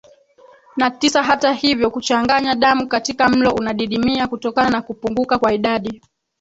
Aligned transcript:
na 0.77 0.91
tisa 0.91 1.23
Hata 1.23 1.53
hivyo 1.53 1.91
kuchanganya 1.91 2.55
damu 2.55 2.87
katika 2.87 3.29
mlo 3.29 3.51
unadidimia 3.51 4.27
kutokana 4.27 4.69
na 4.69 4.81
kupunguka 4.81 5.39
kwa 5.39 5.53
idadi 5.53 6.01